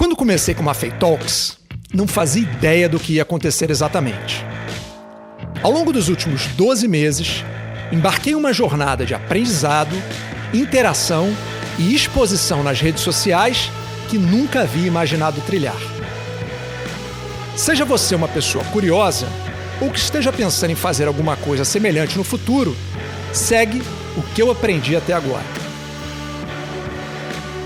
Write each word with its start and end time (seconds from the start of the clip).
Quando 0.00 0.16
comecei 0.16 0.54
com 0.54 0.66
a 0.70 0.72
Fei 0.72 0.90
Talks, 0.90 1.58
não 1.92 2.08
fazia 2.08 2.40
ideia 2.40 2.88
do 2.88 2.98
que 2.98 3.12
ia 3.12 3.22
acontecer 3.22 3.70
exatamente. 3.70 4.42
Ao 5.62 5.70
longo 5.70 5.92
dos 5.92 6.08
últimos 6.08 6.46
12 6.46 6.88
meses, 6.88 7.44
embarquei 7.92 8.32
em 8.32 8.34
uma 8.34 8.50
jornada 8.50 9.04
de 9.04 9.12
aprendizado, 9.12 9.94
interação 10.54 11.36
e 11.78 11.94
exposição 11.94 12.62
nas 12.62 12.80
redes 12.80 13.02
sociais 13.02 13.70
que 14.08 14.16
nunca 14.16 14.62
havia 14.62 14.86
imaginado 14.86 15.38
trilhar. 15.42 15.76
Seja 17.54 17.84
você 17.84 18.14
uma 18.14 18.26
pessoa 18.26 18.64
curiosa 18.72 19.28
ou 19.82 19.90
que 19.90 19.98
esteja 19.98 20.32
pensando 20.32 20.70
em 20.70 20.76
fazer 20.76 21.08
alguma 21.08 21.36
coisa 21.36 21.62
semelhante 21.62 22.16
no 22.16 22.24
futuro, 22.24 22.74
segue 23.34 23.82
o 24.16 24.22
que 24.34 24.40
eu 24.40 24.50
aprendi 24.50 24.96
até 24.96 25.12
agora. 25.12 25.44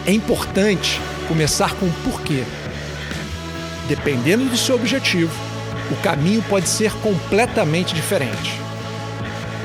É 0.04 0.10
importante 0.10 1.00
começar 1.24 1.74
com 1.74 1.86
o 1.86 1.92
porquê. 2.04 2.44
Dependendo 3.88 4.44
do 4.46 4.56
seu 4.56 4.76
objetivo, 4.76 5.32
o 5.90 5.96
caminho 5.96 6.42
pode 6.48 6.68
ser 6.68 6.92
completamente 7.00 7.94
diferente. 7.94 8.52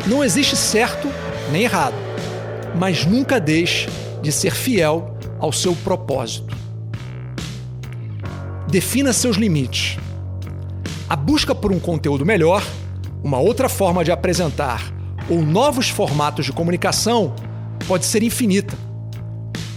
Não 0.05 0.23
existe 0.23 0.55
certo 0.55 1.09
nem 1.51 1.63
errado, 1.63 1.95
mas 2.75 3.05
nunca 3.05 3.39
deixe 3.39 3.87
de 4.21 4.31
ser 4.31 4.53
fiel 4.53 5.17
ao 5.39 5.51
seu 5.51 5.75
propósito. 5.75 6.55
Defina 8.67 9.13
seus 9.13 9.37
limites. 9.37 9.97
A 11.09 11.15
busca 11.15 11.55
por 11.55 11.71
um 11.71 11.79
conteúdo 11.79 12.25
melhor, 12.25 12.63
uma 13.23 13.39
outra 13.39 13.67
forma 13.67 14.03
de 14.03 14.11
apresentar 14.11 14.93
ou 15.29 15.41
novos 15.41 15.89
formatos 15.89 16.45
de 16.45 16.51
comunicação 16.51 17.33
pode 17.87 18.05
ser 18.05 18.23
infinita. 18.23 18.88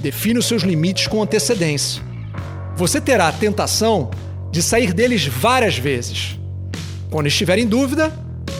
Define 0.03 0.41
os 0.41 0.47
seus 0.47 0.63
limites 0.63 1.07
com 1.07 1.23
antecedência. 1.23 2.03
Você 2.77 3.01
terá 3.01 3.29
a 3.29 3.33
tentação 3.33 4.11
de 4.51 4.61
sair 4.61 4.93
deles 4.93 5.25
várias 5.27 5.79
vezes. 5.79 6.41
Quando 7.09 7.29
estiver 7.29 7.57
em 7.57 7.67
dúvida, 7.69 8.13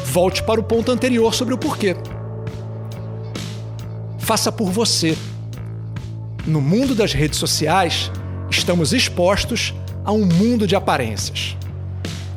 volte 0.07 0.41
para 0.45 0.61
o 0.61 0.63
ponto 0.63 0.93
anterior 0.93 1.35
sobre 1.35 1.53
o 1.53 1.59
porquê. 1.59 1.97
Faça 4.19 4.53
por 4.53 4.71
você. 4.71 5.19
No 6.47 6.61
mundo 6.61 6.95
das 6.95 7.13
redes 7.13 7.41
sociais, 7.41 8.13
estamos 8.49 8.93
expostos 8.93 9.75
a 10.05 10.13
um 10.13 10.25
mundo 10.25 10.65
de 10.65 10.77
aparências. 10.77 11.57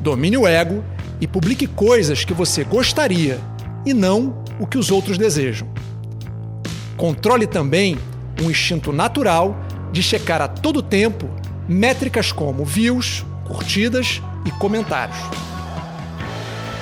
Domine 0.00 0.36
o 0.36 0.48
ego 0.48 0.82
e 1.20 1.28
publique 1.28 1.68
coisas 1.68 2.24
que 2.24 2.34
você 2.34 2.64
gostaria 2.64 3.38
e 3.84 3.94
não 3.94 4.42
o 4.58 4.66
que 4.66 4.76
os 4.76 4.90
outros 4.90 5.16
desejam. 5.16 5.68
Controle 6.96 7.46
também 7.46 7.96
um 8.42 8.50
instinto 8.50 8.92
natural 8.92 9.56
de 9.92 10.02
checar 10.02 10.42
a 10.42 10.48
todo 10.48 10.82
tempo 10.82 11.28
métricas 11.68 12.32
como 12.32 12.64
views, 12.64 13.24
curtidas 13.46 14.20
e 14.44 14.50
comentários. 14.52 15.16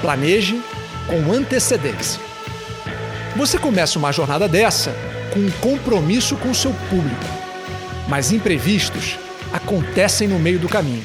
Planeje 0.01 0.61
com 1.07 1.33
antecedência. 1.33 2.21
Você 3.37 3.59
começa 3.59 3.99
uma 3.99 4.13
jornada 4.13 4.49
dessa 4.49 4.95
com 5.33 5.41
um 5.41 5.51
compromisso 5.61 6.37
com 6.37 6.55
seu 6.55 6.73
público, 6.89 7.25
mas 8.09 8.31
imprevistos 8.31 9.19
acontecem 9.53 10.29
no 10.29 10.39
meio 10.39 10.59
do 10.59 10.69
caminho. 10.69 11.05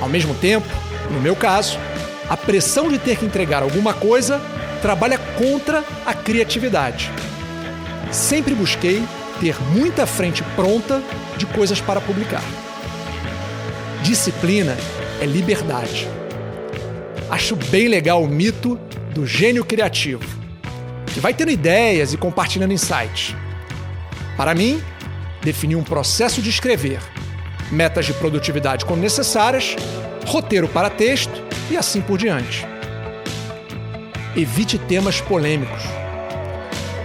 Ao 0.00 0.08
mesmo 0.08 0.34
tempo, 0.34 0.66
no 1.10 1.20
meu 1.20 1.36
caso, 1.36 1.78
a 2.28 2.36
pressão 2.36 2.88
de 2.88 2.98
ter 2.98 3.16
que 3.16 3.24
entregar 3.24 3.62
alguma 3.62 3.92
coisa 3.92 4.40
trabalha 4.80 5.18
contra 5.18 5.84
a 6.06 6.14
criatividade. 6.14 7.10
Sempre 8.10 8.54
busquei 8.54 9.02
ter 9.42 9.60
muita 9.74 10.06
frente 10.06 10.40
pronta 10.54 11.02
de 11.36 11.46
coisas 11.46 11.80
para 11.80 12.00
publicar. 12.00 12.44
Disciplina 14.00 14.76
é 15.20 15.26
liberdade. 15.26 16.06
Acho 17.28 17.56
bem 17.56 17.88
legal 17.88 18.22
o 18.22 18.28
mito 18.28 18.78
do 19.12 19.26
gênio 19.26 19.64
criativo, 19.64 20.24
que 21.12 21.18
vai 21.18 21.34
tendo 21.34 21.50
ideias 21.50 22.12
e 22.12 22.16
compartilhando 22.16 22.72
insights. 22.72 23.34
Para 24.36 24.54
mim, 24.54 24.80
definir 25.42 25.74
um 25.74 25.82
processo 25.82 26.40
de 26.40 26.48
escrever, 26.48 27.00
metas 27.68 28.06
de 28.06 28.14
produtividade 28.14 28.84
quando 28.84 29.00
necessárias, 29.00 29.74
roteiro 30.24 30.68
para 30.68 30.88
texto 30.88 31.42
e 31.68 31.76
assim 31.76 32.00
por 32.00 32.16
diante. 32.16 32.64
Evite 34.36 34.78
temas 34.78 35.20
polêmicos. 35.20 35.82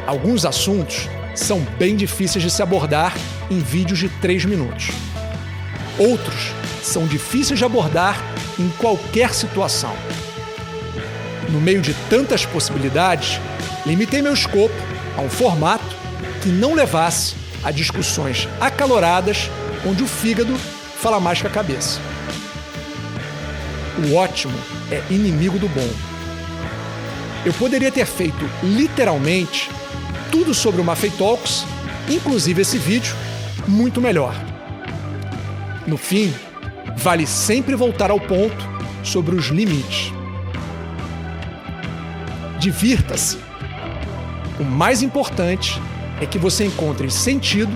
Alguns 0.06 0.46
assuntos 0.46 1.10
são 1.40 1.62
bem 1.78 1.96
difíceis 1.96 2.44
de 2.44 2.50
se 2.50 2.62
abordar 2.62 3.16
em 3.50 3.60
vídeos 3.60 4.00
de 4.00 4.10
3 4.10 4.46
minutos. 4.46 4.90
Outros 5.98 6.52
são 6.84 7.06
difíceis 7.06 7.60
de 7.60 7.66
abordar 7.66 8.22
em 8.60 8.70
qualquer 8.78 9.34
situação. 9.34 9.96
No 11.50 11.62
meio 11.62 11.82
de 11.82 11.94
tantas 12.10 12.46
possibilidades, 12.46 13.40
limitei 13.86 14.22
meu 14.22 14.34
escopo 14.34 14.76
a 15.18 15.22
um 15.22 15.30
formato 15.30 15.96
que 16.42 16.50
não 16.50 16.74
levasse 16.74 17.36
a 17.64 17.72
discussões 17.72 18.48
acaloradas 18.60 19.50
onde 19.86 20.04
o 20.04 20.08
fígado 20.08 20.56
fala 21.00 21.20
mais 21.20 21.42
que 21.42 21.48
a 21.48 21.52
cabeça. 21.52 22.00
O 24.06 24.16
ótimo 24.16 24.58
é 24.92 25.02
inimigo 25.10 25.58
do 25.58 25.68
bom. 25.70 25.90
Eu 27.46 27.54
poderia 27.54 27.92
ter 27.92 28.06
feito 28.06 28.50
literalmente 28.62 29.70
tudo 30.32 30.54
sobre 30.54 30.82
o 30.82 30.84
Mafei 30.84 31.10
Talks, 31.12 31.66
inclusive 32.10 32.62
esse 32.62 32.78
vídeo, 32.78 33.16
muito 33.68 34.02
melhor. 34.02 34.34
No 35.86 35.98
fim, 35.98 36.34
vale 36.98 37.26
sempre 37.26 37.76
voltar 37.76 38.12
ao 38.12 38.20
ponto 38.20 38.68
sobre 39.04 39.36
os 39.36 39.48
limites. 39.48 40.12
Divirta-se. 42.60 43.38
O 44.60 44.64
mais 44.64 45.02
importante 45.02 45.82
é 46.20 46.26
que 46.26 46.40
você 46.40 46.66
encontre 46.66 47.10
sentido 47.12 47.72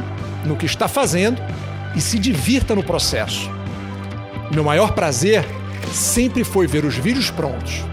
no 0.46 0.56
que 0.56 0.66
está 0.66 0.88
fazendo 0.88 1.42
e 1.96 2.02
se 2.02 2.18
divirta 2.18 2.76
no 2.76 2.84
processo. 2.84 3.50
Meu 4.54 4.64
maior 4.64 4.94
prazer 4.94 5.46
sempre 5.94 6.44
foi 6.44 6.68
ver 6.68 6.84
os 6.84 6.96
vídeos 6.96 7.30
prontos. 7.30 7.84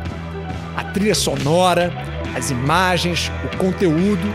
A 0.77 0.85
trilha 0.85 1.15
sonora, 1.15 1.93
as 2.35 2.51
imagens, 2.51 3.31
o 3.45 3.57
conteúdo, 3.57 4.33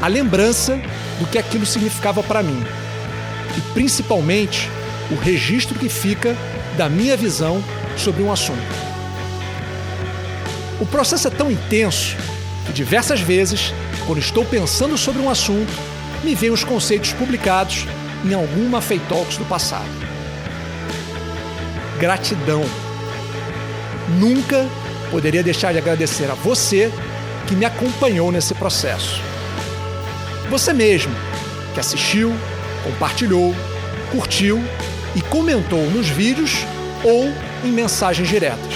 a 0.00 0.08
lembrança 0.08 0.80
do 1.18 1.26
que 1.26 1.38
aquilo 1.38 1.66
significava 1.66 2.22
para 2.22 2.42
mim. 2.42 2.62
E 3.56 3.60
principalmente 3.72 4.68
o 5.10 5.14
registro 5.14 5.78
que 5.78 5.88
fica 5.88 6.36
da 6.76 6.88
minha 6.88 7.16
visão 7.16 7.62
sobre 7.96 8.22
um 8.22 8.32
assunto. 8.32 8.58
O 10.80 10.86
processo 10.86 11.28
é 11.28 11.30
tão 11.30 11.50
intenso 11.50 12.16
que 12.66 12.72
diversas 12.72 13.20
vezes, 13.20 13.72
quando 14.06 14.18
estou 14.18 14.44
pensando 14.44 14.98
sobre 14.98 15.22
um 15.22 15.30
assunto, 15.30 15.72
me 16.24 16.34
vêm 16.34 16.50
os 16.50 16.64
conceitos 16.64 17.12
publicados 17.12 17.86
em 18.24 18.34
alguma 18.34 18.80
Feitox 18.80 19.36
do 19.36 19.44
passado. 19.44 19.88
Gratidão. 21.98 22.64
Nunca 24.18 24.66
poderia 25.10 25.42
deixar 25.42 25.72
de 25.72 25.78
agradecer 25.78 26.30
a 26.30 26.34
você 26.34 26.90
que 27.46 27.54
me 27.54 27.64
acompanhou 27.64 28.32
nesse 28.32 28.54
processo. 28.54 29.20
Você 30.50 30.72
mesmo, 30.72 31.14
que 31.72 31.80
assistiu, 31.80 32.32
compartilhou, 32.84 33.54
curtiu 34.10 34.62
e 35.14 35.20
comentou 35.22 35.82
nos 35.90 36.08
vídeos 36.08 36.64
ou 37.02 37.32
em 37.64 37.72
mensagens 37.72 38.28
diretas. 38.28 38.74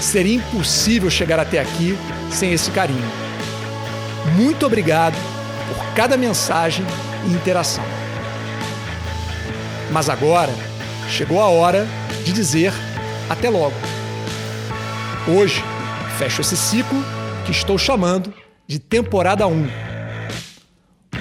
Seria 0.00 0.36
impossível 0.36 1.10
chegar 1.10 1.38
até 1.38 1.58
aqui 1.58 1.96
sem 2.30 2.52
esse 2.52 2.70
carinho. 2.70 3.10
Muito 4.36 4.66
obrigado 4.66 5.16
por 5.68 5.94
cada 5.94 6.16
mensagem 6.16 6.84
e 7.26 7.32
interação. 7.32 7.84
Mas 9.90 10.08
agora 10.08 10.52
chegou 11.08 11.40
a 11.40 11.48
hora 11.48 11.86
de 12.24 12.32
dizer 12.32 12.72
até 13.28 13.48
logo. 13.48 13.74
Hoje 15.26 15.62
fecho 16.18 16.40
esse 16.40 16.56
ciclo 16.56 17.02
que 17.44 17.50
estou 17.50 17.76
chamando 17.76 18.32
de 18.66 18.78
temporada 18.78 19.46
1. 19.46 19.68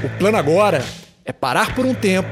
O 0.03 0.09
plano 0.17 0.37
agora 0.37 0.83
é 1.25 1.31
parar 1.31 1.75
por 1.75 1.85
um 1.85 1.93
tempo 1.93 2.29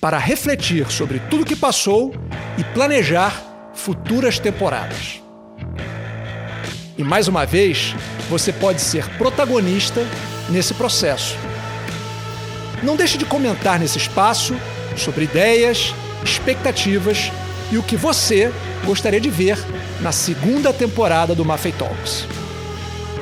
para 0.00 0.18
refletir 0.18 0.90
sobre 0.90 1.18
tudo 1.30 1.44
que 1.44 1.56
passou 1.56 2.14
e 2.56 2.64
planejar 2.64 3.70
futuras 3.74 4.38
temporadas. 4.38 5.20
E 6.96 7.02
mais 7.02 7.28
uma 7.28 7.46
vez, 7.46 7.94
você 8.28 8.52
pode 8.52 8.80
ser 8.80 9.08
protagonista 9.16 10.06
nesse 10.48 10.74
processo. 10.74 11.36
Não 12.82 12.96
deixe 12.96 13.18
de 13.18 13.24
comentar 13.24 13.78
nesse 13.78 13.98
espaço 13.98 14.54
sobre 14.96 15.24
ideias, 15.24 15.94
expectativas 16.24 17.30
e 17.70 17.78
o 17.78 17.82
que 17.82 17.96
você 17.96 18.52
gostaria 18.84 19.20
de 19.20 19.30
ver 19.30 19.58
na 20.00 20.12
segunda 20.12 20.72
temporada 20.72 21.34
do 21.34 21.44
Mafei 21.44 21.72
Talks. 21.72 22.39